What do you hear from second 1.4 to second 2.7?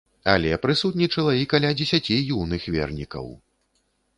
і каля дзесяці юных